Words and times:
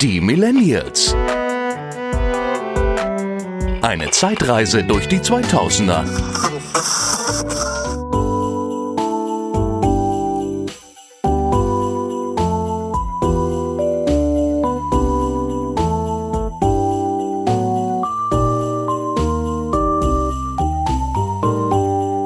Die 0.00 0.20
Millennials. 0.20 1.14
Eine 3.82 4.10
Zeitreise 4.10 4.84
durch 4.84 5.08
die 5.08 5.18
2000er. 5.18 6.04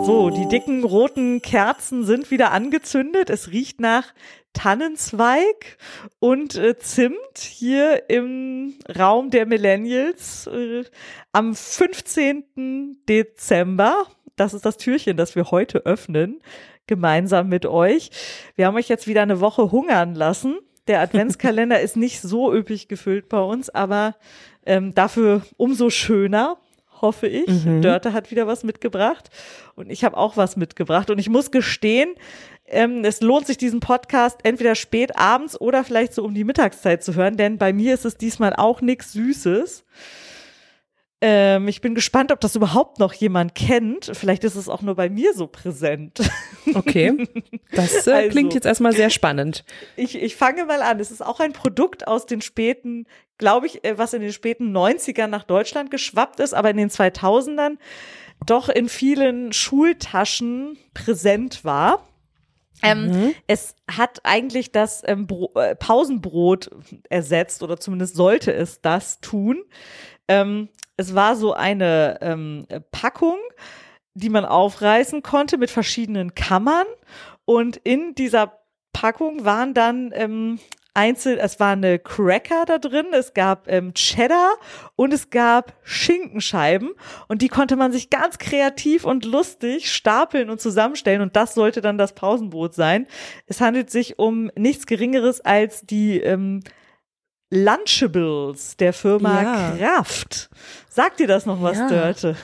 So, 0.04 0.28
die 0.28 0.46
dicken 0.46 0.84
roten 0.84 1.23
Kerzen 1.54 2.02
sind 2.02 2.32
wieder 2.32 2.50
angezündet. 2.50 3.30
Es 3.30 3.52
riecht 3.52 3.78
nach 3.78 4.12
Tannenzweig 4.54 5.78
und 6.18 6.56
äh, 6.56 6.76
Zimt 6.78 7.38
hier 7.38 8.10
im 8.10 8.74
Raum 8.98 9.30
der 9.30 9.46
Millennials 9.46 10.48
äh, 10.48 10.82
am 11.30 11.54
15. 11.54 13.04
Dezember. 13.08 14.04
Das 14.34 14.52
ist 14.52 14.66
das 14.66 14.78
Türchen, 14.78 15.16
das 15.16 15.36
wir 15.36 15.52
heute 15.52 15.86
öffnen, 15.86 16.40
gemeinsam 16.88 17.50
mit 17.50 17.66
euch. 17.66 18.10
Wir 18.56 18.66
haben 18.66 18.74
euch 18.74 18.88
jetzt 18.88 19.06
wieder 19.06 19.22
eine 19.22 19.38
Woche 19.38 19.70
hungern 19.70 20.16
lassen. 20.16 20.58
Der 20.88 21.02
Adventskalender 21.02 21.80
ist 21.82 21.96
nicht 21.96 22.20
so 22.20 22.52
üppig 22.52 22.88
gefüllt 22.88 23.28
bei 23.28 23.40
uns, 23.40 23.70
aber 23.70 24.16
ähm, 24.66 24.92
dafür 24.92 25.42
umso 25.56 25.88
schöner 25.88 26.58
hoffe 27.04 27.28
ich. 27.28 27.46
Mhm. 27.46 27.82
Dörte 27.82 28.12
hat 28.12 28.30
wieder 28.30 28.48
was 28.48 28.64
mitgebracht 28.64 29.30
und 29.76 29.90
ich 29.90 30.02
habe 30.02 30.16
auch 30.16 30.36
was 30.36 30.56
mitgebracht. 30.56 31.10
Und 31.10 31.18
ich 31.18 31.28
muss 31.28 31.50
gestehen, 31.50 32.14
ähm, 32.66 33.04
es 33.04 33.20
lohnt 33.20 33.46
sich, 33.46 33.58
diesen 33.58 33.80
Podcast 33.80 34.40
entweder 34.42 34.74
spät 34.74 35.16
abends 35.16 35.60
oder 35.60 35.84
vielleicht 35.84 36.14
so 36.14 36.24
um 36.24 36.34
die 36.34 36.44
Mittagszeit 36.44 37.04
zu 37.04 37.14
hören, 37.14 37.36
denn 37.36 37.58
bei 37.58 37.72
mir 37.72 37.94
ist 37.94 38.04
es 38.04 38.16
diesmal 38.16 38.54
auch 38.56 38.80
nichts 38.80 39.12
Süßes. 39.12 39.84
Ähm, 41.26 41.68
ich 41.68 41.80
bin 41.80 41.94
gespannt, 41.94 42.32
ob 42.32 42.40
das 42.40 42.54
überhaupt 42.54 42.98
noch 42.98 43.14
jemand 43.14 43.54
kennt. 43.54 44.10
Vielleicht 44.12 44.44
ist 44.44 44.56
es 44.56 44.68
auch 44.68 44.82
nur 44.82 44.94
bei 44.94 45.08
mir 45.08 45.32
so 45.32 45.46
präsent. 45.46 46.20
Okay, 46.74 47.26
das 47.72 48.06
äh, 48.06 48.12
Also. 48.12 48.30
klingt 48.30 48.52
jetzt 48.52 48.66
erstmal 48.66 48.92
sehr 48.92 49.08
spannend. 49.08 49.64
Ich, 49.96 50.20
ich 50.20 50.36
fange 50.36 50.66
mal 50.66 50.82
an. 50.82 51.00
Es 51.00 51.10
ist 51.10 51.24
auch 51.24 51.40
ein 51.40 51.54
Produkt 51.54 52.06
aus 52.06 52.26
den 52.26 52.42
späten, 52.42 53.06
glaube 53.38 53.66
ich, 53.66 53.84
äh, 53.84 53.96
was 53.96 54.12
in 54.12 54.20
den 54.20 54.32
späten 54.34 54.76
90ern 54.76 55.28
nach 55.28 55.44
Deutschland 55.44 55.90
geschwappt 55.90 56.40
ist, 56.40 56.52
aber 56.52 56.68
in 56.70 56.76
den 56.76 56.90
2000ern 56.90 57.78
doch 58.44 58.68
in 58.68 58.90
vielen 58.90 59.52
Schultaschen 59.54 60.76
präsent 60.92 61.64
war. 61.64 62.06
Ähm, 62.82 63.32
Es 63.46 63.76
hat 63.90 64.20
eigentlich 64.24 64.72
das 64.72 65.02
ähm, 65.06 65.26
äh, 65.54 65.74
Pausenbrot 65.74 66.70
ersetzt 67.08 67.62
oder 67.62 67.78
zumindest 67.78 68.14
sollte 68.16 68.52
es 68.52 68.82
das 68.82 69.20
tun. 69.20 69.62
Ähm, 70.28 70.68
es 70.96 71.14
war 71.14 71.36
so 71.36 71.54
eine 71.54 72.18
ähm, 72.20 72.66
Packung, 72.92 73.38
die 74.14 74.28
man 74.30 74.44
aufreißen 74.44 75.22
konnte 75.22 75.58
mit 75.58 75.70
verschiedenen 75.70 76.34
Kammern. 76.34 76.86
Und 77.44 77.76
in 77.78 78.14
dieser 78.14 78.60
Packung 78.92 79.44
waren 79.44 79.74
dann 79.74 80.12
ähm, 80.14 80.60
einzeln, 80.94 81.38
es 81.38 81.58
war 81.58 81.72
eine 81.72 81.98
Cracker 81.98 82.64
da 82.64 82.78
drin, 82.78 83.06
es 83.12 83.34
gab 83.34 83.68
ähm, 83.68 83.92
Cheddar 83.94 84.54
und 84.94 85.12
es 85.12 85.30
gab 85.30 85.74
Schinkenscheiben. 85.82 86.92
Und 87.26 87.42
die 87.42 87.48
konnte 87.48 87.74
man 87.76 87.92
sich 87.92 88.08
ganz 88.08 88.38
kreativ 88.38 89.04
und 89.04 89.24
lustig 89.24 89.92
stapeln 89.92 90.48
und 90.48 90.60
zusammenstellen. 90.60 91.20
Und 91.20 91.34
das 91.34 91.54
sollte 91.54 91.80
dann 91.80 91.98
das 91.98 92.14
Pausenbrot 92.14 92.74
sein. 92.74 93.08
Es 93.46 93.60
handelt 93.60 93.90
sich 93.90 94.18
um 94.18 94.50
nichts 94.56 94.86
Geringeres 94.86 95.40
als 95.40 95.82
die 95.82 96.20
ähm, 96.20 96.62
Lunchables 97.54 98.76
der 98.76 98.92
Firma 98.92 99.42
Ja. 99.42 99.96
Kraft. 99.96 100.50
Sagt 100.88 101.20
dir 101.20 101.26
das 101.26 101.46
noch 101.46 101.62
was, 101.62 101.78
Ja. 101.78 101.88
Dörte? 101.88 102.36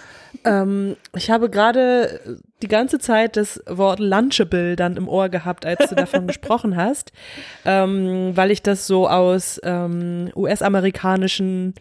Ähm, 0.45 0.97
ich 1.17 1.31
habe 1.31 1.51
gerade 1.51 2.21
die 2.63 2.69
ganze 2.69 2.99
Zeit 2.99 3.37
das 3.37 3.61
Wort 3.67 3.99
Lunchable 3.99 4.77
dann 4.77 4.97
im 4.97 5.09
Ohr 5.09 5.29
gehabt, 5.29 5.67
als 5.67 5.89
du 5.91 5.95
davon 5.97 6.27
gesprochen 6.29 6.77
hast, 6.77 7.13
ähm, 7.65 8.31
weil 8.37 8.51
ich 8.53 8.63
das 8.63 8.87
so 8.87 9.09
aus 9.09 9.61
ähm, 9.65 10.31
US-amerikanischen 10.37 11.75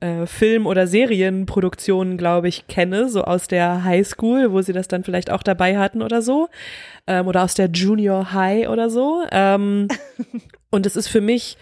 äh, 0.00 0.26
Film- 0.26 0.66
oder 0.66 0.86
Serienproduktionen, 0.86 2.16
glaube 2.16 2.48
ich, 2.48 2.66
kenne, 2.68 3.08
so 3.10 3.22
aus 3.22 3.48
der 3.48 3.84
Highschool, 3.84 4.50
wo 4.50 4.62
sie 4.62 4.72
das 4.72 4.88
dann 4.88 5.04
vielleicht 5.04 5.30
auch 5.30 5.42
dabei 5.42 5.78
hatten 5.78 6.00
oder 6.02 6.22
so, 6.22 6.48
ähm, 7.06 7.26
oder 7.28 7.42
aus 7.42 7.54
der 7.54 7.68
Junior 7.68 8.32
High 8.32 8.68
oder 8.68 8.88
so. 8.88 9.24
Ähm, 9.30 9.88
und 10.70 10.86
es 10.86 10.96
ist 10.96 11.08
für 11.08 11.20
mich 11.20 11.58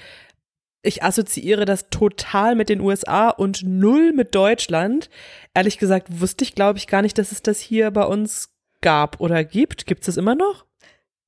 ich 0.82 1.02
assoziiere 1.02 1.64
das 1.64 1.88
total 1.90 2.54
mit 2.54 2.68
den 2.68 2.80
USA 2.80 3.28
und 3.28 3.62
null 3.62 4.12
mit 4.12 4.34
Deutschland. 4.34 5.08
Ehrlich 5.54 5.78
gesagt 5.78 6.20
wusste 6.20 6.44
ich, 6.44 6.54
glaube 6.54 6.78
ich, 6.78 6.86
gar 6.86 7.02
nicht, 7.02 7.18
dass 7.18 7.32
es 7.32 7.42
das 7.42 7.60
hier 7.60 7.90
bei 7.90 8.04
uns 8.04 8.50
gab 8.80 9.20
oder 9.20 9.44
gibt. 9.44 9.86
Gibt 9.86 10.02
es 10.02 10.06
das 10.06 10.16
immer 10.16 10.34
noch? 10.34 10.66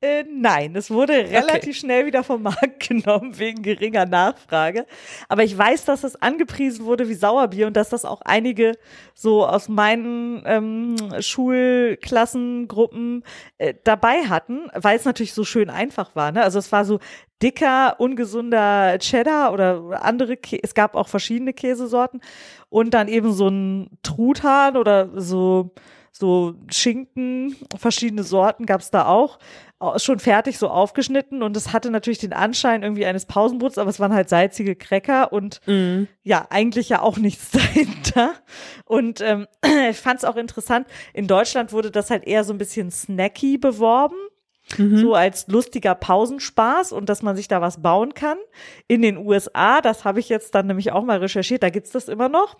Äh, 0.05 0.25
nein, 0.31 0.77
es 0.77 0.91
wurde 0.91 1.15
relativ 1.15 1.79
schnell 1.79 2.05
wieder 2.05 2.23
vom 2.25 2.43
Markt 2.43 2.81
genommen 2.89 3.39
wegen 3.39 3.63
geringer 3.63 4.05
Nachfrage. 4.05 4.85
Aber 5.31 5.45
ich 5.45 5.57
weiß, 5.57 5.87
dass 5.87 6.05
es 6.05 6.21
angepriesen 6.21 6.85
wurde 6.85 7.09
wie 7.09 7.15
Sauerbier 7.15 7.67
und 7.67 7.75
dass 7.75 7.89
das 7.89 8.05
auch 8.05 8.21
einige 8.21 8.73
so 9.15 9.47
aus 9.47 9.71
meinen 9.71 10.43
ähm, 10.45 10.97
Schulklassengruppen 11.21 13.23
äh, 13.57 13.73
dabei 13.83 14.25
hatten, 14.25 14.69
weil 14.75 14.99
es 14.99 15.07
natürlich 15.07 15.33
so 15.33 15.45
schön 15.45 15.71
einfach 15.71 16.15
war. 16.15 16.33
Ne? 16.33 16.43
Also 16.43 16.59
es 16.59 16.71
war 16.71 16.85
so 16.85 16.99
dicker, 17.43 17.99
ungesunder 17.99 18.99
Cheddar 18.99 19.55
oder 19.55 20.05
andere, 20.05 20.37
Kä 20.37 20.61
es 20.63 20.75
gab 20.75 20.97
auch 20.97 21.09
verschiedene 21.09 21.55
Käsesorten 21.55 22.21
und 22.69 22.93
dann 22.93 23.09
eben 23.09 23.33
so 23.33 23.49
ein 23.49 23.89
Truthahn 24.03 24.77
oder 24.77 25.19
so 25.19 25.71
so 26.17 26.55
Schinken, 26.71 27.57
verschiedene 27.77 28.23
Sorten 28.23 28.67
gab's 28.67 28.93
da 28.93 29.07
auch, 29.07 29.39
au- 29.81 29.99
schon 29.99 30.21
fertig 30.21 30.59
so 30.59 30.69
aufgeschnitten 30.69 31.43
und 31.43 31.57
es 31.57 31.73
hatte 31.73 31.91
natürlich 31.91 32.19
den 32.21 32.33
Anschein 32.33 32.85
irgendwie 32.85 33.05
eines 33.05 33.27
Pausenbrots, 33.27 33.79
aber 33.79 33.91
es 33.91 33.99
waren 33.99 34.15
halt 34.15 34.29
salzige 34.29 34.77
Cracker 34.77 35.33
und 35.33 35.61
ja, 36.23 36.47
eigentlich 36.51 36.89
ja 36.89 37.03
auch 37.03 37.19
nichts 37.19 37.51
dahinter. 37.53 38.35
Und 38.85 39.21
ähm, 39.23 39.49
ich 39.91 39.97
fand 39.99 40.19
es 40.19 40.25
auch 40.25 40.37
interessant, 40.37 40.87
in 41.13 41.27
Deutschland 41.27 41.73
wurde 41.73 41.91
das 41.91 42.11
halt 42.11 42.25
eher 42.25 42.45
so 42.45 42.53
ein 42.53 42.59
bisschen 42.59 42.93
snacky 42.93 43.59
beworben. 43.59 44.17
So 44.67 45.15
als 45.15 45.47
lustiger 45.47 45.95
Pausenspaß 45.95 46.93
und 46.93 47.09
dass 47.09 47.23
man 47.23 47.37
sich 47.37 47.49
da 47.49 47.61
was 47.61 47.83
bauen 47.83 48.15
kann. 48.15 48.39
In 48.89 49.03
den 49.03 49.19
USA, 49.19 49.81
das 49.83 50.05
habe 50.05 50.21
ich 50.21 50.29
jetzt 50.31 50.55
dann 50.55 50.67
nämlich 50.67 50.91
auch 50.91 51.05
mal 51.05 51.19
recherchiert, 51.19 51.63
da 51.63 51.69
gibt's 51.69 51.91
das 51.91 52.09
immer 52.09 52.29
noch. 52.29 52.57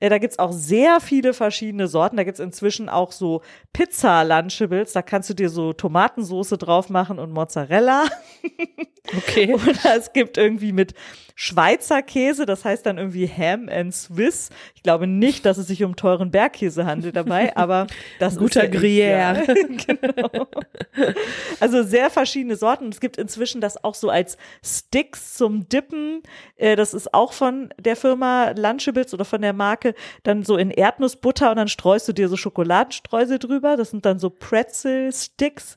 Äh, 0.00 0.08
da 0.08 0.18
gibt's 0.18 0.38
auch 0.38 0.52
sehr 0.52 1.00
viele 1.00 1.34
verschiedene 1.34 1.88
Sorten. 1.88 2.16
Da 2.16 2.24
gibt's 2.24 2.40
inzwischen 2.40 2.88
auch 2.88 3.12
so 3.12 3.42
Pizza-Lunchables. 3.74 4.92
Da 4.92 5.02
kannst 5.02 5.28
du 5.30 5.34
dir 5.34 5.50
so 5.50 5.72
Tomatensoße 5.72 6.56
drauf 6.56 6.88
machen 6.88 7.18
und 7.18 7.32
Mozzarella. 7.32 8.06
Okay. 9.16 9.52
Oder 9.52 9.96
es 9.96 10.12
gibt 10.12 10.38
irgendwie 10.38 10.70
mit 10.72 10.94
Schweizer 11.34 12.02
Käse, 12.02 12.46
das 12.46 12.64
heißt 12.64 12.86
dann 12.86 12.98
irgendwie 12.98 13.28
Ham 13.28 13.68
and 13.68 13.94
Swiss. 13.94 14.50
Ich 14.74 14.82
glaube 14.82 15.06
nicht, 15.06 15.44
dass 15.44 15.58
es 15.58 15.66
sich 15.66 15.82
um 15.82 15.96
teuren 15.96 16.30
Bergkäse 16.30 16.86
handelt 16.86 17.16
dabei, 17.16 17.56
aber 17.56 17.86
das 18.20 18.36
Guter 18.36 18.64
ist 18.64 18.74
ja 18.74 18.80
Gruyère. 18.80 19.46
Ja, 19.48 19.54
genau. 19.86 20.46
Also 21.60 21.82
sehr 21.82 22.10
verschiedene 22.10 22.56
Sorten. 22.56 22.88
Es 22.88 23.00
gibt 23.00 23.16
inzwischen 23.16 23.60
das 23.60 23.82
auch 23.82 23.94
so 23.94 24.10
als 24.10 24.36
Sticks 24.64 25.34
zum 25.34 25.68
Dippen. 25.68 26.22
Äh, 26.56 26.76
Das 26.76 26.94
ist 26.94 27.12
auch 27.14 27.32
von 27.32 27.72
der 27.78 27.96
Firma 27.96 28.50
Lunchables 28.56 29.12
oder 29.14 29.24
von 29.24 29.40
der 29.42 29.52
Marke. 29.52 29.94
Dann 30.22 30.42
so 30.44 30.56
in 30.56 30.70
Erdnussbutter 30.70 31.50
und 31.50 31.56
dann 31.56 31.68
streust 31.68 32.08
du 32.08 32.12
dir 32.12 32.28
so 32.28 32.36
Schokoladenstreusel 32.36 33.38
drüber. 33.38 33.76
Das 33.76 33.90
sind 33.90 34.04
dann 34.06 34.18
so 34.18 34.30
Pretzel-Sticks. 34.30 35.76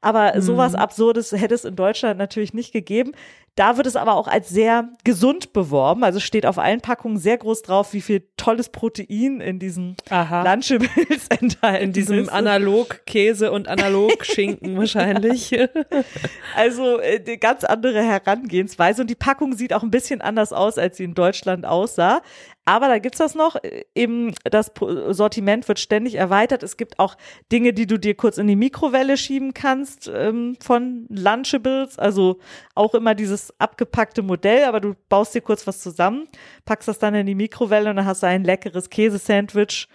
Aber 0.00 0.40
sowas 0.40 0.74
Absurdes 0.74 1.32
hätte 1.32 1.54
es 1.54 1.64
in 1.64 1.74
Deutschland 1.76 2.18
natürlich 2.18 2.54
nicht 2.54 2.72
gegeben. 2.72 3.12
Da 3.56 3.78
wird 3.78 3.86
es 3.86 3.96
aber 3.96 4.14
auch 4.16 4.28
als 4.28 4.50
sehr 4.50 4.90
gesund 5.02 5.54
beworben. 5.54 6.04
Also 6.04 6.20
steht 6.20 6.44
auf 6.44 6.58
allen 6.58 6.82
Packungen 6.82 7.16
sehr 7.16 7.38
groß 7.38 7.62
drauf, 7.62 7.94
wie 7.94 8.02
viel 8.02 8.22
tolles 8.36 8.68
Protein 8.68 9.40
in 9.40 9.58
diesen. 9.58 9.96
Lunchables 10.44 11.28
enthalten 11.30 11.84
In 11.84 11.92
diesem. 11.94 12.28
Analog-Käse 12.28 13.50
und 13.50 13.66
Analog-Schinken 13.66 14.76
wahrscheinlich. 14.76 15.05
Also 16.56 17.00
äh, 17.00 17.22
eine 17.26 17.38
ganz 17.38 17.64
andere 17.64 18.02
Herangehensweise 18.02 19.02
und 19.02 19.08
die 19.10 19.14
Packung 19.14 19.54
sieht 19.54 19.72
auch 19.72 19.82
ein 19.82 19.90
bisschen 19.90 20.20
anders 20.20 20.52
aus, 20.52 20.78
als 20.78 20.96
sie 20.96 21.04
in 21.04 21.14
Deutschland 21.14 21.66
aussah. 21.66 22.22
Aber 22.64 22.88
da 22.88 22.98
gibt's 22.98 23.18
das 23.18 23.34
noch. 23.34 23.56
äh, 23.62 23.84
Eben 23.94 24.34
das 24.44 24.72
Pro- 24.74 25.12
Sortiment 25.12 25.68
wird 25.68 25.78
ständig 25.78 26.14
erweitert. 26.16 26.62
Es 26.62 26.76
gibt 26.76 26.98
auch 26.98 27.16
Dinge, 27.52 27.72
die 27.72 27.86
du 27.86 27.98
dir 27.98 28.14
kurz 28.14 28.38
in 28.38 28.46
die 28.46 28.56
Mikrowelle 28.56 29.16
schieben 29.16 29.54
kannst 29.54 30.10
ähm, 30.12 30.56
von 30.62 31.06
Lunchables. 31.10 31.98
Also 31.98 32.38
auch 32.74 32.94
immer 32.94 33.14
dieses 33.14 33.52
abgepackte 33.60 34.22
Modell, 34.22 34.64
aber 34.64 34.80
du 34.80 34.94
baust 35.08 35.34
dir 35.34 35.42
kurz 35.42 35.66
was 35.66 35.80
zusammen, 35.80 36.26
packst 36.64 36.88
das 36.88 36.98
dann 36.98 37.14
in 37.14 37.26
die 37.26 37.34
Mikrowelle 37.34 37.90
und 37.90 37.96
dann 37.96 38.06
hast 38.06 38.22
du 38.22 38.26
ein 38.26 38.44
leckeres 38.44 38.90
Käsesandwich 38.90 39.88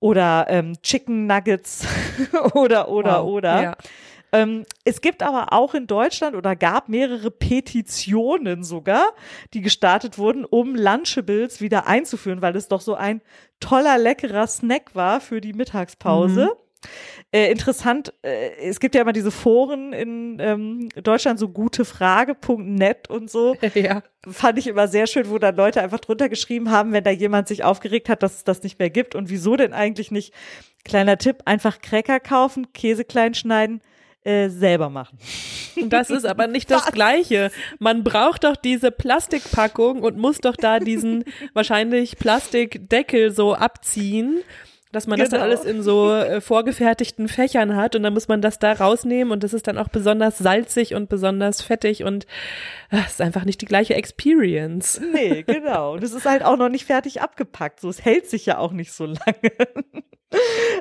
oder 0.00 0.46
ähm, 0.48 0.72
Chicken 0.82 1.26
Nuggets 1.26 1.86
oder 2.54 2.88
oder 2.88 3.22
Wow, 3.22 3.30
oder. 3.30 3.62
ja. 3.62 3.76
Ähm, 4.32 4.64
es 4.84 5.02
gibt 5.02 5.22
aber 5.22 5.52
auch 5.52 5.74
in 5.74 5.86
Deutschland 5.86 6.34
oder 6.34 6.56
gab 6.56 6.88
mehrere 6.88 7.30
Petitionen 7.30 8.64
sogar, 8.64 9.12
die 9.52 9.60
gestartet 9.60 10.16
wurden, 10.16 10.44
um 10.44 10.74
Lunchables 10.74 11.60
wieder 11.60 11.86
einzuführen, 11.86 12.40
weil 12.40 12.56
es 12.56 12.68
doch 12.68 12.80
so 12.80 12.94
ein 12.94 13.20
toller, 13.60 13.98
leckerer 13.98 14.46
Snack 14.46 14.94
war 14.94 15.20
für 15.20 15.40
die 15.40 15.52
Mittagspause. 15.52 16.46
Mhm. 16.46 16.62
Äh, 17.30 17.50
interessant, 17.50 18.12
äh, 18.22 18.50
es 18.58 18.80
gibt 18.80 18.94
ja 18.94 19.02
immer 19.02 19.12
diese 19.12 19.30
Foren 19.30 19.92
in 19.92 20.38
ähm, 20.40 20.88
Deutschland, 21.02 21.38
so 21.38 21.48
gutefrage.net 21.48 23.08
und 23.08 23.30
so. 23.30 23.56
Ja. 23.74 24.02
Fand 24.28 24.58
ich 24.58 24.66
immer 24.66 24.86
sehr 24.86 25.06
schön, 25.06 25.28
wo 25.30 25.38
dann 25.38 25.56
Leute 25.56 25.82
einfach 25.82 25.98
drunter 25.98 26.28
geschrieben 26.28 26.70
haben, 26.70 26.92
wenn 26.92 27.04
da 27.04 27.10
jemand 27.10 27.48
sich 27.48 27.64
aufgeregt 27.64 28.08
hat, 28.08 28.22
dass 28.22 28.36
es 28.36 28.44
das 28.44 28.62
nicht 28.62 28.78
mehr 28.78 28.90
gibt 28.90 29.14
und 29.14 29.30
wieso 29.30 29.56
denn 29.56 29.72
eigentlich 29.72 30.10
nicht. 30.10 30.34
Kleiner 30.84 31.16
Tipp, 31.16 31.38
einfach 31.46 31.80
Cracker 31.80 32.20
kaufen, 32.20 32.72
Käse 32.72 33.04
klein 33.04 33.34
schneiden, 33.34 33.80
äh, 34.24 34.48
selber 34.48 34.88
machen. 34.88 35.18
Und 35.76 35.92
das 35.92 36.10
ist 36.10 36.24
aber 36.26 36.46
nicht 36.46 36.70
das 36.70 36.86
Gleiche. 36.92 37.50
Man 37.78 38.04
braucht 38.04 38.44
doch 38.44 38.56
diese 38.56 38.90
Plastikpackung 38.90 40.02
und 40.02 40.16
muss 40.16 40.38
doch 40.38 40.56
da 40.56 40.78
diesen 40.78 41.24
wahrscheinlich 41.54 42.18
Plastikdeckel 42.18 43.32
so 43.32 43.54
abziehen, 43.54 44.42
dass 44.92 45.06
man 45.06 45.18
das 45.18 45.30
dann 45.30 45.40
Genau. 45.40 45.50
alles 45.50 45.64
in 45.64 45.82
so 45.82 46.12
äh, 46.12 46.40
vorgefertigten 46.40 47.28
Fächern 47.28 47.74
hat 47.76 47.96
und 47.96 48.02
dann 48.02 48.12
muss 48.12 48.28
man 48.28 48.40
das 48.42 48.58
da 48.58 48.72
rausnehmen 48.72 49.32
und 49.32 49.42
das 49.42 49.52
ist 49.54 49.66
dann 49.66 49.78
auch 49.78 49.88
besonders 49.88 50.38
salzig 50.38 50.94
und 50.94 51.08
besonders 51.08 51.62
fettig 51.62 52.04
und 52.04 52.24
äh, 52.90 52.98
es 53.06 53.12
ist 53.12 53.20
einfach 53.20 53.44
nicht 53.44 53.60
die 53.62 53.66
gleiche 53.66 53.94
Experience. 53.94 55.00
Nee, 55.12 55.42
genau. 55.42 55.94
Und 55.94 56.04
es 56.04 56.12
ist 56.12 56.26
halt 56.26 56.44
auch 56.44 56.56
noch 56.56 56.68
nicht 56.68 56.84
fertig 56.84 57.20
abgepackt. 57.22 57.80
So, 57.80 57.88
es 57.88 58.04
hält 58.04 58.28
sich 58.28 58.46
ja 58.46 58.58
auch 58.58 58.72
nicht 58.72 58.92
so 58.92 59.06
lange. 59.06 59.52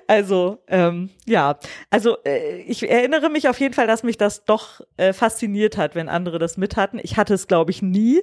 Also, 0.07 0.63
ähm, 0.67 1.09
ja. 1.25 1.59
Also, 1.89 2.17
äh, 2.23 2.61
ich 2.61 2.89
erinnere 2.89 3.29
mich 3.29 3.49
auf 3.49 3.59
jeden 3.59 3.73
Fall, 3.73 3.85
dass 3.85 4.01
mich 4.01 4.17
das 4.17 4.45
doch 4.45 4.79
äh, 4.95 5.11
fasziniert 5.11 5.75
hat, 5.75 5.93
wenn 5.93 6.07
andere 6.07 6.39
das 6.39 6.55
mit 6.55 6.77
hatten. 6.77 6.99
Ich 7.03 7.17
hatte 7.17 7.33
es, 7.33 7.47
glaube 7.49 7.71
ich, 7.71 7.81
nie. 7.81 8.21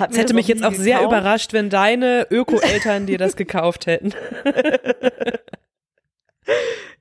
Hat 0.00 0.10
Es 0.10 0.18
hätte 0.18 0.34
mich 0.34 0.48
jetzt 0.48 0.64
auch 0.64 0.72
sehr 0.72 0.98
gekauft. 0.98 1.12
überrascht, 1.16 1.52
wenn 1.52 1.70
deine 1.70 2.26
Öko-Eltern 2.30 3.06
dir 3.06 3.18
das 3.18 3.36
gekauft 3.36 3.86
hätten. 3.86 4.12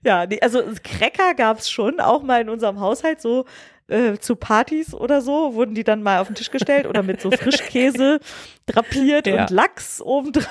Ja, 0.03 0.25
nee, 0.25 0.39
also 0.41 0.61
Cracker 0.83 1.33
gab's 1.33 1.69
schon, 1.69 1.99
auch 1.99 2.23
mal 2.23 2.41
in 2.41 2.49
unserem 2.49 2.79
Haushalt, 2.79 3.19
so 3.19 3.45
äh, 3.87 4.17
zu 4.17 4.35
Partys 4.37 4.93
oder 4.93 5.21
so, 5.21 5.55
wurden 5.55 5.75
die 5.75 5.83
dann 5.83 6.03
mal 6.03 6.19
auf 6.19 6.27
den 6.27 6.35
Tisch 6.35 6.51
gestellt 6.51 6.85
oder 6.87 7.03
mit 7.03 7.19
so 7.19 7.31
Frischkäse 7.37 8.19
drapiert 8.65 9.27
Ja. 9.27 9.41
und 9.41 9.49
Lachs 9.49 10.01
obendrauf, 10.01 10.47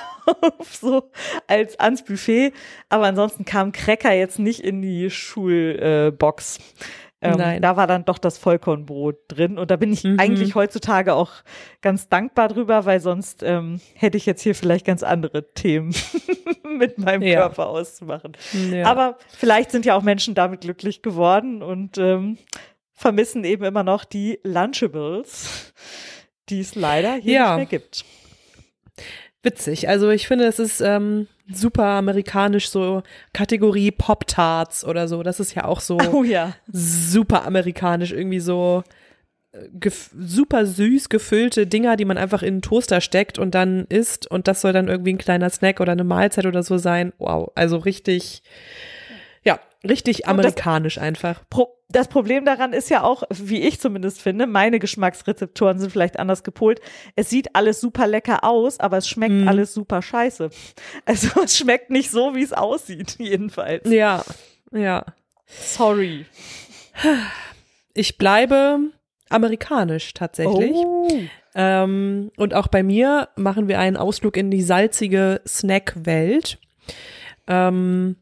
so 0.81 1.11
als 1.47 1.79
ans 1.79 2.05
Buffet. 2.05 2.53
Aber 2.91 3.07
ansonsten 3.07 3.45
kam 3.47 3.73
Cracker 3.73 4.13
jetzt 4.13 4.39
nicht 4.39 4.61
in 4.61 4.83
die 4.83 5.09
Schulbox. 5.11 6.59
Äh. 6.59 6.61
Ähm. 7.21 7.61
Da 7.63 7.77
war 7.77 7.87
dann 7.87 8.05
doch 8.05 8.19
das 8.19 8.39
Vollkornbrot 8.39 9.17
drin. 9.29 9.59
Und 9.59 9.71
da 9.71 9.77
bin 9.77 9.93
ich 9.93 10.05
Mhm. 10.05 10.19
eigentlich 10.21 10.55
heutzutage 10.55 11.15
auch 11.15 11.33
ganz 11.83 12.09
dankbar 12.09 12.49
drüber, 12.49 12.85
weil 12.85 13.01
sonst 13.01 13.43
ähm, 13.43 13.81
hätte 13.95 14.17
ich 14.17 14.25
jetzt 14.27 14.43
hier 14.43 14.55
vielleicht 14.55 14.87
ganz 14.87 15.03
andere 15.03 15.53
Themen 15.55 15.95
mit 16.79 16.99
meinem 16.99 17.23
Ja. 17.23 17.41
Körper 17.41 17.67
auszumachen. 17.69 18.37
Ja. 18.73 18.87
Aber 18.87 19.19
vielleicht 19.37 19.71
sind 19.73 19.85
ja 19.85 19.97
auch 19.97 20.03
Menschen 20.03 20.35
damit 20.35 20.61
glücklich 20.61 21.03
geworden 21.03 21.63
und 21.63 21.99
ähm, 21.99 22.39
vermissen 22.95 23.45
eben 23.45 23.65
immer 23.65 23.83
noch 23.85 24.05
die 24.05 24.39
Lunchables, 24.45 25.73
die 26.49 26.61
es 26.61 26.75
leider 26.75 27.15
hier 27.15 27.33
Ja. 27.33 27.57
nicht 27.57 27.71
mehr 27.71 27.81
gibt. 27.81 28.05
Witzig. 29.43 29.89
Also 29.89 30.11
ich 30.11 30.27
finde, 30.27 30.47
es 30.47 30.59
ist 30.59 30.81
ähm, 30.81 31.29
super 31.53 31.85
amerikanisch, 31.85 32.69
so 32.69 33.03
Kategorie 33.33 33.91
Pop-Tarts 33.91 34.85
oder 34.85 35.09
so. 35.09 35.23
Das 35.23 35.41
ist 35.41 35.55
ja 35.55 35.65
auch 35.65 35.81
so 35.81 35.99
Oh 36.13 36.23
ja. 36.23 36.55
super 36.71 37.47
amerikanisch, 37.47 38.13
irgendwie 38.13 38.41
so 38.41 38.85
äh, 39.53 39.91
super 40.19 40.67
süß 40.67 41.09
gefüllte 41.09 41.67
Dinger, 41.67 41.97
die 41.97 42.05
man 42.05 42.19
einfach 42.19 42.43
in 42.43 42.55
einen 42.55 42.63
Toaster 42.63 43.01
steckt 43.01 43.39
und 43.39 43.55
dann 43.55 43.87
isst 43.89 44.31
und 44.31 44.47
das 44.49 44.61
soll 44.61 44.73
dann 44.73 44.89
irgendwie 44.89 45.15
ein 45.15 45.19
kleiner 45.19 45.51
Snack 45.51 45.81
oder 45.81 45.93
eine 45.93 46.05
Mahlzeit 46.05 46.47
oder 46.47 46.63
so 46.63 46.79
sein. 46.79 47.13
Wow, 47.19 47.51
also 47.55 47.79
richtig, 47.79 48.43
richtig 49.89 50.19
Und 50.19 50.23
das- 50.25 50.31
amerikanisch 50.47 50.99
einfach. 50.99 51.43
Pro 51.51 51.75
das 51.91 52.09
Problem 52.09 52.45
daran 52.45 52.75
ist 52.75 52.91
ja 52.91 53.03
auch, 53.03 53.23
wie 53.31 53.63
ich 53.63 53.81
zumindest 53.81 54.21
finde, 54.21 54.47
meine 54.47 54.79
Geschmacksrezeptoren 54.79 55.79
sind 55.79 55.91
vielleicht 55.91 56.19
anders 56.19 56.43
gepolt. 56.45 56.83
Es 57.17 57.31
sieht 57.31 57.57
alles 57.57 57.81
super 57.81 58.07
lecker 58.07 58.45
aus, 58.45 58.79
aber 58.79 58.99
es 58.99 59.09
schmeckt 59.09 59.33
Mhm. 59.33 59.49
alles 59.49 59.73
super 59.73 60.03
scheiße. 60.03 60.51
Also 61.07 61.29
es 61.45 61.57
schmeckt 61.57 61.89
nicht 61.89 62.11
so, 62.11 62.35
wie 62.35 62.43
es 62.43 62.53
aussieht, 62.53 63.17
jedenfalls. 63.19 63.91
Ja, 63.91 64.23
ja. 64.71 65.03
Sorry. 65.47 66.27
Ich 67.95 68.19
bleibe 68.19 68.79
amerikanisch 69.31 70.13
tatsächlich. 70.13 70.73
Oh. 70.75 71.09
Ähm, 71.55 72.31
und 72.37 72.53
auch 72.55 72.69
bei 72.69 72.83
mir 72.83 73.29
machen 73.37 73.67
wir 73.69 73.79
einen 73.79 73.97
Ausflug 73.97 74.37
in 74.37 74.51
die 74.51 74.63
salzige 74.63 75.41
Snack-Welt. 75.47 76.59
Ähm, 77.47 78.17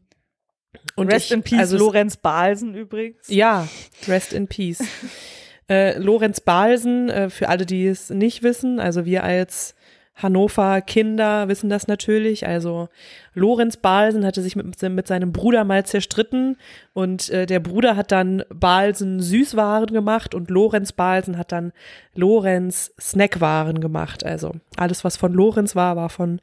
und 0.95 1.11
Rest 1.11 1.27
ich, 1.27 1.31
in 1.31 1.43
Peace, 1.43 1.59
also 1.59 1.77
Lorenz 1.77 2.17
Balsen 2.17 2.75
übrigens. 2.75 3.27
Ja, 3.27 3.67
rest 4.07 4.33
in 4.33 4.47
peace. 4.47 4.83
äh, 5.69 5.97
Lorenz 5.97 6.41
Balsen, 6.41 7.09
äh, 7.09 7.29
für 7.29 7.49
alle, 7.49 7.65
die 7.65 7.87
es 7.87 8.09
nicht 8.09 8.43
wissen, 8.43 8.79
also 8.79 9.05
wir 9.05 9.23
als 9.23 9.75
Hannover 10.17 10.81
Kinder 10.81 11.47
wissen 11.47 11.69
das 11.69 11.87
natürlich. 11.87 12.47
Also 12.47 12.89
Lorenz 13.35 13.77
Balsen 13.77 14.25
hatte 14.25 14.41
sich 14.41 14.55
mit, 14.55 14.81
mit 14.81 15.07
seinem 15.07 15.31
Bruder 15.31 15.63
mal 15.63 15.85
zerstritten 15.85 16.57
und 16.93 17.29
äh, 17.29 17.45
der 17.45 17.59
Bruder 17.59 17.95
hat 17.95 18.11
dann 18.11 18.43
Balsen 18.49 19.21
Süßwaren 19.21 19.93
gemacht 19.93 20.33
und 20.33 20.49
Lorenz 20.49 20.91
Balsen 20.91 21.37
hat 21.37 21.51
dann 21.51 21.71
Lorenz 22.15 22.91
Snackwaren 22.99 23.79
gemacht. 23.79 24.25
Also 24.25 24.55
alles, 24.75 25.03
was 25.03 25.17
von 25.17 25.33
Lorenz 25.33 25.75
war, 25.75 25.95
war 25.95 26.09
von 26.09 26.41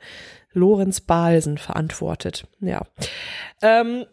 Lorenz 0.53 1.01
Balsen 1.01 1.59
verantwortet. 1.59 2.47
Ja. 2.61 2.83
Ähm, 3.61 4.07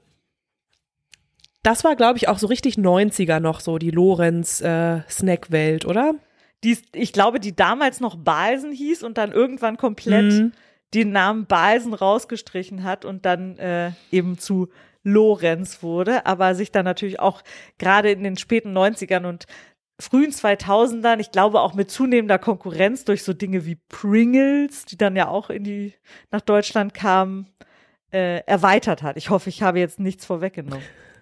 das 1.64 1.84
war, 1.84 1.96
glaube 1.96 2.18
ich, 2.18 2.28
auch 2.28 2.38
so 2.40 2.48
richtig 2.48 2.76
90er 2.76 3.40
noch 3.40 3.60
so, 3.60 3.78
die 3.78 3.92
Lorenz 3.92 4.62
äh, 4.62 5.02
Snackwelt, 5.10 5.86
oder? 5.86 6.16
Die, 6.64 6.78
ich 6.94 7.14
glaube, 7.14 7.40
die 7.40 7.56
damals 7.56 8.00
noch 8.00 8.16
Balsen 8.16 8.72
hieß 8.72 9.04
und 9.04 9.18
dann 9.18 9.32
irgendwann 9.32 9.78
komplett 9.78 10.32
Mhm. 10.34 10.52
den 10.94 11.12
Namen 11.12 11.46
Balsen 11.46 11.94
rausgestrichen 11.94 12.84
hat 12.84 13.06
und 13.06 13.26
dann 13.26 13.58
äh, 13.58 13.92
eben 14.12 14.38
zu 14.38 14.70
Lorenz 15.04 15.82
wurde, 15.82 16.26
aber 16.28 16.54
sich 16.54 16.72
dann 16.72 16.86
natürlich 16.86 17.20
auch 17.20 17.42
gerade 17.80 18.12
in 18.12 18.24
den 18.24 18.38
späten 18.38 18.78
90ern 18.78 19.26
und 19.26 19.46
frühen 20.00 20.32
2000ern, 20.32 21.20
ich 21.20 21.32
glaube 21.32 21.62
auch 21.62 21.74
mit 21.74 21.90
zunehmender 21.90 22.38
Konkurrenz 22.40 23.06
durch 23.06 23.24
so 23.24 23.34
Dinge 23.34 23.66
wie 23.66 23.78
Pringles, 23.90 24.86
die 24.86 24.98
dann 24.98 25.16
ja 25.16 25.28
auch 25.28 25.50
in 25.50 25.64
die 25.64 25.94
nach 26.32 26.42
Deutschland 26.42 26.94
kamen, 26.94 27.48
äh, 28.12 28.42
erweitert 28.46 29.02
hat. 29.04 29.18
Ich 29.18 29.30
hoffe, 29.30 29.50
ich 29.50 29.64
habe 29.64 29.80
jetzt 29.80 30.00
nichts 30.00 30.26
vorweggenommen. 30.26 30.84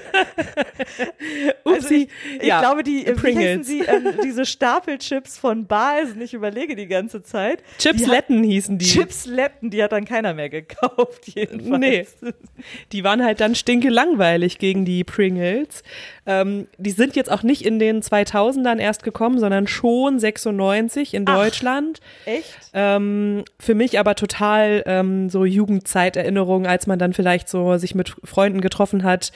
Also 1.64 1.90
ich, 1.94 2.08
ich 2.40 2.46
Ja, 2.46 2.60
glaube, 2.60 2.82
die, 2.82 3.06
wie 3.06 3.12
Pringles. 3.12 3.44
heißen 3.44 3.64
sie, 3.64 3.80
ähm, 3.80 4.14
diese 4.24 4.46
Stapelchips 4.46 5.36
von 5.38 5.66
Balsen, 5.66 6.20
ich 6.22 6.32
überlege 6.32 6.76
die 6.76 6.86
ganze 6.86 7.22
Zeit. 7.22 7.62
Chipsletten 7.78 8.42
hießen 8.42 8.78
die. 8.78 8.84
Chipsletten, 8.86 9.70
die 9.70 9.82
hat 9.82 9.92
dann 9.92 10.04
keiner 10.04 10.32
mehr 10.34 10.48
gekauft, 10.48 11.24
jedenfalls. 11.34 11.78
Nee. 11.80 12.06
Die 12.92 13.04
waren 13.04 13.24
halt 13.24 13.40
dann 13.40 13.54
stinke 13.54 13.88
langweilig 13.88 14.58
gegen 14.58 14.84
die 14.84 15.04
Pringles. 15.04 15.82
Ähm, 16.24 16.66
die 16.78 16.90
sind 16.92 17.14
jetzt 17.16 17.30
auch 17.30 17.42
nicht 17.42 17.64
in 17.64 17.78
den 17.78 18.00
2000ern 18.02 18.78
erst 18.78 19.02
gekommen, 19.02 19.38
sondern 19.38 19.66
schon 19.66 20.18
96 20.18 21.14
in 21.14 21.24
Ach. 21.28 21.36
Deutschland. 21.36 22.00
Echt? 22.24 22.54
Ähm, 22.72 23.44
für 23.58 23.74
mich 23.74 23.98
aber 23.98 24.14
total 24.14 24.82
ähm, 24.86 25.28
so 25.28 25.44
Jugendzeiterinnerung, 25.44 26.66
als 26.66 26.86
man 26.86 26.98
dann 26.98 27.12
vielleicht 27.12 27.48
so 27.48 27.76
sich 27.76 27.94
mit 27.94 28.14
Freunden 28.24 28.60
getroffen 28.60 29.02
hat, 29.02 29.32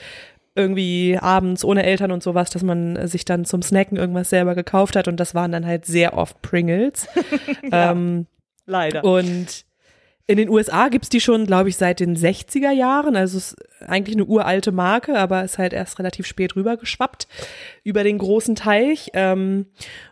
irgendwie 0.55 1.17
abends 1.19 1.63
ohne 1.63 1.83
Eltern 1.83 2.11
und 2.11 2.23
sowas, 2.23 2.49
dass 2.49 2.63
man 2.63 3.07
sich 3.07 3.25
dann 3.25 3.45
zum 3.45 3.61
Snacken 3.61 3.97
irgendwas 3.97 4.29
selber 4.29 4.55
gekauft 4.55 4.95
hat 4.95 5.07
und 5.07 5.19
das 5.19 5.33
waren 5.33 5.51
dann 5.51 5.65
halt 5.65 5.85
sehr 5.85 6.17
oft 6.17 6.41
Pringles. 6.41 7.07
Ja. 7.71 7.91
ähm, 7.91 8.25
Leider. 8.65 9.03
und 9.03 9.65
in 10.27 10.37
den 10.37 10.49
USA 10.49 10.87
gibt's 10.87 11.09
die 11.09 11.19
schon, 11.19 11.45
glaube 11.45 11.69
ich, 11.69 11.75
seit 11.75 11.99
den 11.99 12.15
60er 12.15 12.71
Jahren. 12.71 13.15
Also 13.17 13.37
es 13.37 13.51
ist 13.51 13.65
eigentlich 13.85 14.15
eine 14.15 14.25
uralte 14.25 14.71
Marke, 14.71 15.17
aber 15.17 15.43
ist 15.43 15.57
halt 15.57 15.73
erst 15.73 15.99
relativ 15.99 16.25
spät 16.25 16.55
rübergeschwappt 16.55 17.27
über 17.83 18.03
den 18.03 18.17
großen 18.17 18.55
Teich. 18.55 19.09
Ähm, 19.13 19.65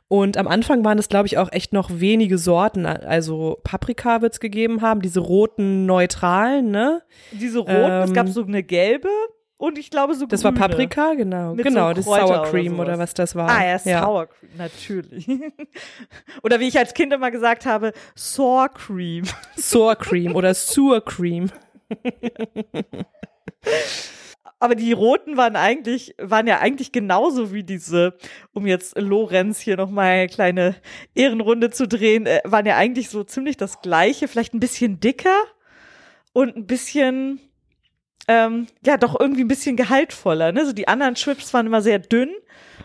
und 0.10 0.38
am 0.38 0.48
Anfang 0.48 0.84
waren 0.84 1.00
es, 1.00 1.08
glaube 1.08 1.28
ich, 1.28 1.38
auch 1.38 1.52
echt 1.52 1.72
noch 1.72 1.90
wenige 1.94 2.38
Sorten. 2.38 2.86
Also 2.86 3.60
Paprika 3.64 4.22
wird's 4.22 4.40
gegeben 4.42 4.82
haben, 4.82 5.02
diese 5.02 5.22
roten 5.22 5.86
neutralen, 5.86 6.70
ne? 6.70 7.02
Diese 7.32 7.60
roten, 7.60 8.02
es 8.04 8.14
gab 8.14 8.26
ähm, 8.28 8.34
so 8.34 8.44
eine 8.44 8.64
gelbe 8.64 9.10
und 9.60 9.78
ich 9.78 9.92
glaube 9.92 10.16
so 10.16 10.26
Das 10.26 10.46
war 10.46 10.54
grüne. 10.54 10.70
Paprika, 10.70 11.16
genau. 11.16 11.54
Mit 11.54 11.66
genau, 11.66 11.90
so 11.90 11.94
das 11.96 12.06
Sour 12.06 12.24
oder 12.24 12.44
Cream 12.50 12.80
oder, 12.80 12.94
sowas. 12.94 13.00
was 13.00 13.14
das 13.14 13.36
war. 13.36 13.50
Ah 13.50 13.66
ja, 13.66 13.78
Sour 13.78 14.28
Cream, 14.28 14.52
natürlich. 14.58 15.28
oder 16.44 16.62
wie 16.62 16.70
ich 16.70 16.78
als 16.78 16.94
Kind 16.94 17.12
immer 17.12 17.30
gesagt 17.30 17.66
habe, 17.66 17.92
Sour 18.16 18.70
Cream. 18.70 19.26
Sour 19.58 19.98
Cream 19.98 20.34
oder 20.38 20.54
Sewer 20.54 21.02
Cream. 21.02 21.52
Aber 24.60 24.76
die 24.76 24.94
roten 24.94 25.36
waren 25.36 25.58
eigentlich, 25.58 26.16
waren 26.18 26.48
ja 26.48 26.60
eigentlich 26.60 26.94
genauso 26.94 27.52
wie 27.54 27.64
diese, 27.64 28.18
um 28.54 28.66
jetzt 28.66 28.98
Lorenz 28.98 29.60
hier 29.60 29.76
nochmal 29.76 30.06
eine 30.06 30.28
kleine 30.28 30.76
Ehrenrunde 31.16 31.70
zu 31.70 31.86
drehen, 31.86 32.26
äh, 32.28 32.40
waren 32.46 32.66
ja 32.66 32.78
eigentlich 32.78 33.10
so 33.10 33.26
ziemlich 33.26 33.58
das 33.58 33.82
gleiche, 33.82 34.30
vielleicht 34.30 34.54
ein 34.54 34.62
bisschen 34.62 35.02
dicker 35.02 35.36
und 36.32 36.56
ein 36.56 36.66
bisschen, 36.66 37.42
ähm, 38.30 38.68
ja, 38.86 38.98
doch 38.98 39.20
irgendwie 39.20 39.42
ein 39.44 39.48
bisschen 39.48 39.76
gehaltvoller. 39.76 40.52
Ne? 40.52 40.64
So 40.64 40.72
die 40.72 40.88
anderen 40.88 41.16
Chips 41.16 41.52
waren 41.54 41.66
immer 41.66 41.82
sehr 41.82 41.98
dünn 41.98 42.30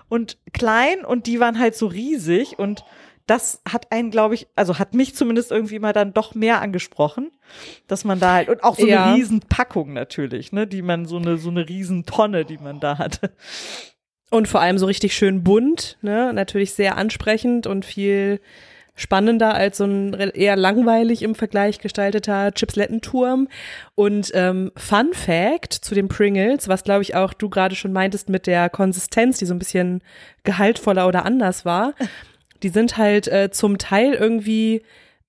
und 0.08 0.38
klein 0.54 1.04
und 1.04 1.26
die 1.26 1.38
waren 1.38 1.58
halt 1.58 1.76
so 1.76 1.86
riesig 1.86 2.58
und 2.58 2.82
das 3.26 3.60
hat 3.70 3.92
einen, 3.92 4.10
glaube 4.10 4.34
ich, 4.34 4.46
also 4.56 4.78
hat 4.78 4.94
mich 4.94 5.14
zumindest 5.14 5.50
irgendwie 5.50 5.78
mal 5.78 5.92
dann 5.92 6.14
doch 6.14 6.34
mehr 6.34 6.62
angesprochen, 6.62 7.30
dass 7.88 8.04
man 8.04 8.20
da 8.20 8.32
halt 8.32 8.48
und 8.48 8.64
auch 8.64 8.74
so 8.74 8.86
Ja. 8.86 9.04
eine 9.04 9.16
Riesenpackung 9.16 9.92
natürlich, 9.92 10.50
ne, 10.52 10.66
die 10.66 10.82
man 10.82 11.04
so 11.04 11.18
eine 11.18 11.36
so 11.36 11.50
eine 11.50 11.68
Riesentonne, 11.68 12.46
die 12.46 12.58
man 12.58 12.80
da 12.80 12.96
hatte. 12.98 13.30
Und 14.30 14.48
vor 14.48 14.60
allem 14.62 14.78
so 14.78 14.86
richtig 14.86 15.14
schön 15.14 15.44
bunt, 15.44 15.98
ne? 16.00 16.32
Natürlich 16.32 16.72
sehr 16.72 16.96
ansprechend 16.96 17.66
und 17.66 17.84
viel 17.84 18.40
spannender 18.94 19.54
als 19.54 19.78
so 19.78 19.84
ein 19.84 20.12
eher 20.14 20.56
langweilig 20.56 21.22
im 21.22 21.34
Vergleich 21.34 21.80
gestalteter 21.80 22.52
Chipslettenturm. 22.52 23.48
Und 23.94 24.30
ähm, 24.34 24.70
Fun 24.76 25.12
Fact 25.12 25.72
zu 25.72 25.94
den 25.94 26.08
Pringles, 26.08 26.68
was 26.68 26.84
glaube 26.84 27.02
ich 27.02 27.14
auch 27.14 27.32
du 27.32 27.48
gerade 27.48 27.74
schon 27.74 27.92
meintest 27.92 28.28
mit 28.28 28.46
der 28.46 28.70
Konsistenz, 28.70 29.38
die 29.38 29.46
so 29.46 29.54
ein 29.54 29.58
bisschen 29.58 30.02
gehaltvoller 30.44 31.08
oder 31.08 31.24
anders 31.24 31.64
war. 31.64 31.94
Die 32.62 32.68
sind 32.70 32.96
halt 32.96 33.28
äh, 33.28 33.50
zum 33.50 33.76
Teil 33.76 34.14
irgendwie 34.14 34.84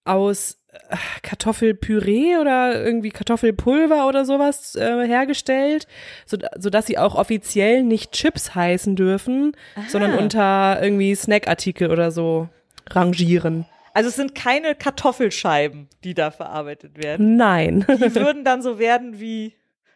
aus 0.06 0.58
äh, 0.72 0.96
Kartoffelpüree 1.22 2.38
oder 2.38 2.82
irgendwie 2.82 3.10
Kartoffelpulver 3.10 4.08
oder 4.08 4.24
sowas 4.24 4.76
äh, 4.76 5.06
hergestellt, 5.06 5.86
so, 6.26 6.38
sodass 6.58 6.86
sie 6.86 6.98
auch 6.98 7.16
offiziell 7.16 7.84
nicht 7.84 8.14
Chips 8.14 8.56
heißen 8.56 8.96
dürfen, 8.96 9.54
sondern 9.90 10.14
unter 10.18 10.80
irgendwie 10.82 11.14
Snackartikel 11.14 11.92
oder 11.92 12.12
so 12.12 12.48
rangieren. 12.92 13.66
Also 13.94 14.10
es 14.10 14.16
sind 14.16 14.36
keine 14.36 14.76
Kartoffelscheiben, 14.76 15.88
die 16.04 16.14
da 16.14 16.32
verarbeitet 16.32 16.98
werden. 17.02 17.38
Nein, 17.38 17.86
Die 17.88 18.16
würden 18.16 18.44
dann 18.44 18.62
so 18.62 18.78
werden 18.78 19.20
wie 19.20 19.56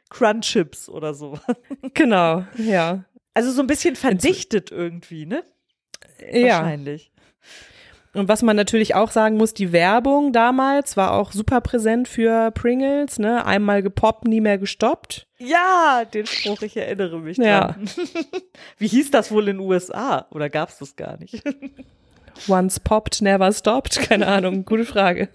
Crunchips 0.09 0.87
oder 0.89 1.13
so. 1.13 1.37
genau, 1.93 2.43
ja. 2.57 3.03
Also 3.33 3.51
so 3.51 3.61
ein 3.61 3.67
bisschen 3.67 3.95
verdichtet 3.95 4.71
irgendwie, 4.71 5.25
ne? 5.25 5.43
Ja. 6.31 6.59
Wahrscheinlich. 6.59 7.11
Und 8.15 8.27
was 8.27 8.41
man 8.41 8.55
natürlich 8.55 8.95
auch 8.95 9.11
sagen 9.11 9.37
muss, 9.37 9.53
die 9.53 9.71
Werbung 9.71 10.33
damals 10.33 10.97
war 10.97 11.11
auch 11.13 11.31
super 11.31 11.61
präsent 11.61 12.07
für 12.07 12.49
Pringles, 12.51 13.19
ne? 13.19 13.45
Einmal 13.45 13.83
gepoppt, 13.83 14.27
nie 14.27 14.41
mehr 14.41 14.57
gestoppt. 14.57 15.27
Ja, 15.37 16.05
den 16.11 16.25
Spruch, 16.25 16.63
ich 16.63 16.75
erinnere 16.75 17.19
mich 17.19 17.37
Ja. 17.37 17.73
dran. 17.73 17.87
Wie 18.79 18.87
hieß 18.87 19.11
das 19.11 19.31
wohl 19.31 19.47
in 19.49 19.57
den 19.57 19.65
USA? 19.67 20.25
Oder 20.31 20.49
gab 20.49 20.69
es 20.69 20.79
das 20.79 20.95
gar 20.95 21.17
nicht? 21.19 21.43
Once 22.47 22.79
popped, 22.79 23.21
never 23.21 23.51
stopped. 23.51 23.99
Keine 24.01 24.27
Ahnung, 24.27 24.65
gute 24.65 24.85
Frage. 24.85 25.27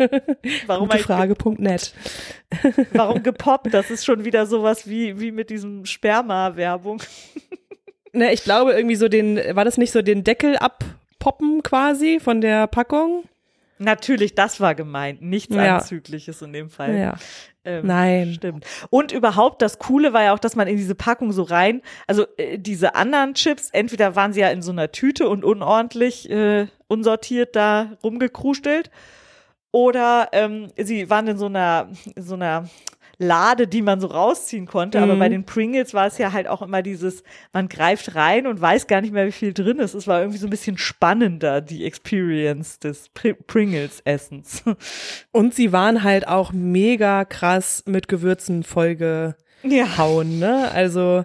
Warum, 0.66 0.88
Gute 0.88 1.02
Frage.net. 1.02 1.92
ge- 2.62 2.86
warum 2.92 3.22
gepoppt? 3.22 3.72
Das 3.74 3.90
ist 3.90 4.04
schon 4.04 4.24
wieder 4.24 4.46
sowas 4.46 4.88
wie, 4.88 5.20
wie 5.20 5.30
mit 5.32 5.50
diesem 5.50 5.84
Sperma-Werbung. 5.86 7.02
Ne, 8.12 8.32
ich 8.32 8.44
glaube 8.44 8.72
irgendwie 8.72 8.94
so 8.96 9.08
den, 9.08 9.36
war 9.56 9.64
das 9.64 9.76
nicht 9.76 9.90
so 9.92 10.00
den 10.02 10.22
Deckel 10.24 10.56
abpoppen 10.56 11.62
quasi 11.62 12.20
von 12.20 12.40
der 12.40 12.66
Packung? 12.68 13.24
Natürlich, 13.78 14.34
das 14.34 14.60
war 14.60 14.74
gemeint. 14.74 15.22
Nichts 15.22 15.54
Ja. 15.54 15.76
Anzügliches 15.76 16.42
in 16.42 16.52
dem 16.52 16.70
Fall. 16.70 16.96
Ja. 16.96 17.14
Ähm, 17.64 17.86
Nein. 17.86 18.34
Stimmt. 18.34 18.66
Und 18.90 19.12
überhaupt, 19.12 19.62
das 19.62 19.78
Coole 19.78 20.12
war 20.12 20.22
ja 20.22 20.34
auch, 20.34 20.38
dass 20.38 20.54
man 20.54 20.68
in 20.68 20.76
diese 20.76 20.94
Packung 20.94 21.32
so 21.32 21.42
rein, 21.42 21.80
also 22.06 22.26
äh, 22.36 22.58
diese 22.58 22.94
anderen 22.94 23.34
Chips, 23.34 23.70
entweder 23.70 24.16
waren 24.16 24.32
sie 24.32 24.40
ja 24.40 24.50
in 24.50 24.62
so 24.62 24.70
einer 24.70 24.92
Tüte 24.92 25.28
und 25.28 25.44
unordentlich, 25.44 26.30
äh, 26.30 26.66
unsortiert 26.88 27.56
da 27.56 27.92
rumgekrustelt, 28.02 28.90
oder 29.72 30.28
ähm, 30.32 30.68
sie 30.76 31.10
waren 31.10 31.26
in 31.26 31.36
so 31.38 31.46
einer, 31.46 31.88
in 32.14 32.22
so 32.22 32.34
einer 32.34 32.68
Lade, 33.18 33.66
die 33.66 33.82
man 33.82 34.00
so 34.00 34.06
rausziehen 34.08 34.66
konnte. 34.66 35.00
Aber 35.00 35.14
Mhm. 35.14 35.18
bei 35.18 35.28
den 35.28 35.44
Pringles 35.46 35.94
war 35.94 36.06
es 36.06 36.18
ja 36.18 36.32
halt 36.32 36.48
auch 36.48 36.62
immer 36.62 36.82
dieses, 36.82 37.22
man 37.52 37.68
greift 37.68 38.14
rein 38.14 38.46
und 38.46 38.60
weiß 38.60 38.86
gar 38.86 39.00
nicht 39.00 39.12
mehr, 39.12 39.26
wie 39.26 39.32
viel 39.32 39.52
drin 39.52 39.78
ist. 39.78 39.94
Es 39.94 40.06
war 40.06 40.20
irgendwie 40.20 40.38
so 40.38 40.46
ein 40.46 40.50
bisschen 40.50 40.78
spannender, 40.78 41.60
die 41.60 41.84
Experience 41.84 42.78
des 42.78 43.08
Pri 43.10 43.34
Pringles-Essens. 43.34 44.64
Und 45.32 45.54
sie 45.54 45.72
waren 45.72 46.02
halt 46.02 46.26
auch 46.28 46.52
mega 46.52 47.24
krass 47.24 47.82
mit 47.86 48.08
Gewürzen 48.08 48.62
vollgehauen, 48.62 49.34
ja. 49.62 50.46
ne? 50.48 50.70
Also 50.72 51.24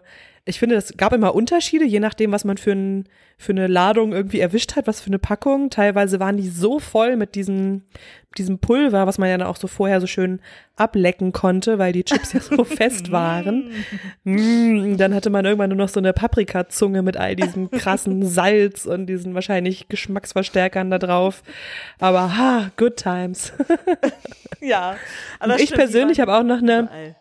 ich 0.49 0.59
finde, 0.59 0.75
es 0.75 0.97
gab 0.97 1.13
immer 1.13 1.35
Unterschiede, 1.35 1.85
je 1.85 1.99
nachdem, 1.99 2.31
was 2.31 2.43
man 2.43 2.57
für, 2.57 2.71
ein, 2.71 3.07
für 3.37 3.51
eine 3.51 3.67
Ladung 3.67 4.11
irgendwie 4.11 4.39
erwischt 4.39 4.75
hat, 4.75 4.87
was 4.87 4.99
für 4.99 5.07
eine 5.07 5.19
Packung. 5.19 5.69
Teilweise 5.69 6.19
waren 6.19 6.37
die 6.37 6.49
so 6.49 6.79
voll 6.79 7.15
mit 7.17 7.35
diesem, 7.35 7.83
diesem 8.37 8.57
Pulver, 8.59 9.05
was 9.05 9.19
man 9.19 9.29
ja 9.29 9.37
dann 9.37 9.47
auch 9.47 9.57
so 9.57 9.67
vorher 9.67 10.01
so 10.01 10.07
schön 10.07 10.41
ablecken 10.75 11.31
konnte, 11.33 11.77
weil 11.77 11.93
die 11.93 12.03
Chips 12.03 12.33
ja 12.33 12.39
so 12.39 12.63
fest 12.65 13.11
waren. 13.11 13.71
Mm, 14.23 14.97
dann 14.97 15.13
hatte 15.13 15.29
man 15.29 15.45
irgendwann 15.45 15.69
nur 15.69 15.77
noch 15.77 15.89
so 15.89 15.99
eine 15.99 16.13
Paprikazunge 16.13 17.03
mit 17.03 17.15
all 17.15 17.35
diesem 17.35 17.69
krassen 17.69 18.25
Salz 18.27 18.85
und 18.87 19.05
diesen 19.05 19.35
wahrscheinlich 19.35 19.87
Geschmacksverstärkern 19.87 20.89
da 20.89 20.97
drauf. 20.97 21.43
Aber 21.99 22.35
ha, 22.37 22.71
good 22.75 22.97
times. 22.97 23.53
Ja. 24.61 24.97
Aber 25.39 25.57
ich 25.57 25.71
persönlich 25.71 26.19
habe 26.19 26.35
auch 26.35 26.43
noch 26.43 26.61
eine, 26.61 26.81
überall. 26.81 27.15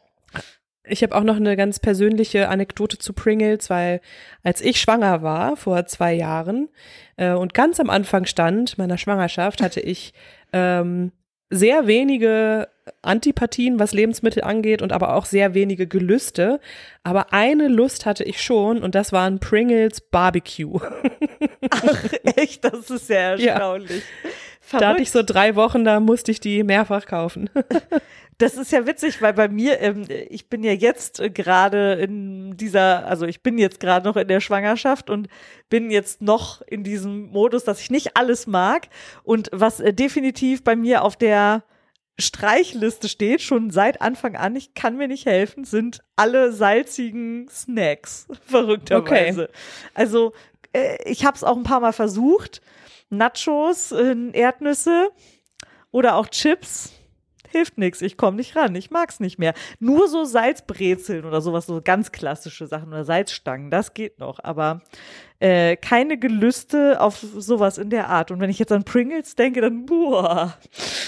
Ich 0.88 1.02
habe 1.02 1.14
auch 1.14 1.22
noch 1.22 1.36
eine 1.36 1.56
ganz 1.56 1.78
persönliche 1.78 2.48
Anekdote 2.48 2.98
zu 2.98 3.12
Pringles, 3.12 3.70
weil 3.70 4.00
als 4.42 4.60
ich 4.60 4.80
schwanger 4.80 5.22
war 5.22 5.56
vor 5.56 5.86
zwei 5.86 6.14
Jahren 6.14 6.68
äh, 7.16 7.32
und 7.32 7.54
ganz 7.54 7.80
am 7.80 7.90
Anfang 7.90 8.26
stand 8.26 8.78
meiner 8.78 8.98
Schwangerschaft, 8.98 9.62
hatte 9.62 9.80
ich 9.80 10.12
ähm, 10.52 11.12
sehr 11.50 11.86
wenige 11.86 12.68
Antipathien, 13.02 13.78
was 13.78 13.92
Lebensmittel 13.92 14.42
angeht 14.42 14.82
und 14.82 14.92
aber 14.92 15.14
auch 15.14 15.24
sehr 15.24 15.54
wenige 15.54 15.86
Gelüste. 15.86 16.60
Aber 17.02 17.32
eine 17.32 17.68
Lust 17.68 18.06
hatte 18.06 18.24
ich 18.24 18.42
schon 18.42 18.82
und 18.82 18.94
das 18.94 19.12
waren 19.12 19.38
Pringles 19.38 20.00
Barbecue. 20.00 20.80
Ach, 21.70 22.04
echt, 22.36 22.64
das 22.64 22.90
ist 22.90 23.06
sehr 23.06 23.38
Ja. 23.38 23.76
Erstaunlich. 24.72 24.80
Da 24.80 24.88
hatte 24.88 25.02
ich 25.02 25.10
so 25.10 25.22
drei 25.22 25.56
Wochen, 25.56 25.84
da 25.84 26.00
musste 26.00 26.30
ich 26.30 26.40
die 26.40 26.62
mehrfach 26.64 27.06
kaufen. 27.06 27.50
Das 28.40 28.56
ist 28.56 28.70
ja 28.70 28.86
witzig, 28.86 29.20
weil 29.20 29.34
bei 29.34 29.48
mir, 29.48 29.80
ähm, 29.80 30.04
ich 30.30 30.48
bin 30.48 30.62
ja 30.62 30.70
jetzt 30.70 31.18
äh, 31.18 31.28
gerade 31.28 31.94
in 31.94 32.56
dieser, 32.56 33.04
also 33.04 33.26
ich 33.26 33.42
bin 33.42 33.58
jetzt 33.58 33.80
gerade 33.80 34.06
noch 34.06 34.16
in 34.16 34.28
der 34.28 34.38
Schwangerschaft 34.38 35.10
und 35.10 35.26
bin 35.68 35.90
jetzt 35.90 36.22
noch 36.22 36.62
in 36.62 36.84
diesem 36.84 37.30
Modus, 37.30 37.64
dass 37.64 37.80
ich 37.80 37.90
nicht 37.90 38.16
alles 38.16 38.46
mag. 38.46 38.90
Und 39.24 39.48
was 39.52 39.80
äh, 39.80 39.92
definitiv 39.92 40.62
bei 40.62 40.76
mir 40.76 41.02
auf 41.02 41.16
der 41.16 41.64
Streichliste 42.16 43.08
steht, 43.08 43.42
schon 43.42 43.70
seit 43.70 44.00
Anfang 44.00 44.36
an, 44.36 44.54
ich 44.54 44.74
kann 44.74 44.96
mir 44.96 45.08
nicht 45.08 45.26
helfen, 45.26 45.64
sind 45.64 46.04
alle 46.14 46.52
salzigen 46.52 47.48
Snacks, 47.48 48.28
verrückterweise. 48.46 49.50
Also 49.94 50.32
äh, 50.72 50.96
ich 51.10 51.24
habe 51.24 51.36
es 51.36 51.42
auch 51.42 51.56
ein 51.56 51.64
paar 51.64 51.80
Mal 51.80 51.92
versucht. 51.92 52.60
Nachos, 53.10 53.92
Erdnüsse 53.92 55.10
oder 55.90 56.16
auch 56.16 56.28
Chips. 56.28 56.92
Hilft 57.50 57.78
nichts, 57.78 58.02
ich 58.02 58.18
komme 58.18 58.36
nicht 58.36 58.56
ran, 58.56 58.74
ich 58.74 58.90
mag's 58.90 59.20
nicht 59.20 59.38
mehr. 59.38 59.54
Nur 59.80 60.08
so 60.08 60.24
Salzbrezeln 60.24 61.24
oder 61.24 61.40
sowas, 61.40 61.64
so 61.64 61.80
ganz 61.82 62.12
klassische 62.12 62.66
Sachen 62.66 62.88
oder 62.88 63.06
Salzstangen, 63.06 63.70
das 63.70 63.94
geht 63.94 64.18
noch, 64.18 64.38
aber 64.44 64.82
äh, 65.40 65.76
keine 65.76 66.18
Gelüste 66.18 67.00
auf 67.00 67.16
sowas 67.16 67.78
in 67.78 67.88
der 67.88 68.08
Art. 68.08 68.30
Und 68.30 68.40
wenn 68.40 68.50
ich 68.50 68.58
jetzt 68.58 68.72
an 68.72 68.84
Pringles 68.84 69.34
denke, 69.34 69.62
dann 69.62 69.86
boah. 69.86 70.58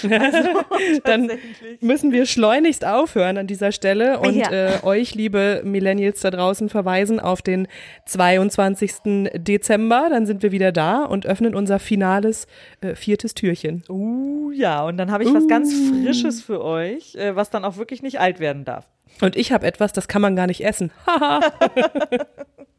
Also, 0.03 0.49
Dann 1.03 1.31
müssen 1.79 2.11
wir 2.11 2.25
schleunigst 2.25 2.85
aufhören 2.85 3.37
an 3.37 3.47
dieser 3.47 3.71
Stelle 3.71 4.19
und 4.19 4.35
Ja. 4.35 4.51
äh, 4.51 4.83
euch, 4.83 5.15
liebe 5.15 5.61
Millennials 5.63 6.21
da 6.21 6.31
draußen, 6.31 6.69
verweisen 6.69 7.19
auf 7.19 7.41
den 7.41 7.67
22. 8.05 9.29
Dezember. 9.35 10.07
Dann 10.09 10.25
sind 10.25 10.43
wir 10.43 10.51
wieder 10.51 10.71
da 10.71 11.03
und 11.03 11.25
öffnen 11.25 11.55
unser 11.55 11.79
finales 11.79 12.47
äh, 12.81 12.95
viertes 12.95 13.33
Türchen. 13.33 13.83
Uh, 13.89 14.51
ja, 14.51 14.83
und 14.83 14.97
dann 14.97 15.11
habe 15.11 15.23
ich 15.23 15.33
was 15.33 15.47
ganz 15.47 15.73
Uh. 15.73 16.03
Frisches 16.03 16.41
für 16.41 16.63
euch, 16.63 17.15
äh, 17.15 17.35
was 17.35 17.49
dann 17.49 17.65
auch 17.65 17.77
wirklich 17.77 18.01
nicht 18.01 18.19
alt 18.19 18.39
werden 18.39 18.65
darf. 18.65 18.87
Und 19.21 19.35
ich 19.35 19.51
habe 19.51 19.67
etwas, 19.67 19.93
das 19.93 20.07
kann 20.07 20.21
man 20.21 20.35
gar 20.35 20.47
nicht 20.47 20.63
essen. 20.63 20.91
Haha. 21.05 21.41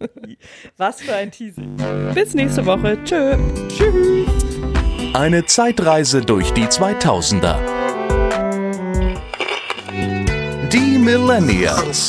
Was 0.77 1.01
für 1.01 1.15
ein 1.15 1.31
Teasing. 1.31 1.77
Bis 2.15 2.35
nächste 2.35 2.67
Woche. 2.67 2.99
Tschö. 3.05 3.37
Tschüss. 3.69 4.52
Eine 5.15 5.45
Zeitreise 5.45 6.23
durch 6.23 6.55
die 6.55 6.67
2000er. 6.67 7.59
Die 10.71 10.97
Millennials. 10.97 12.09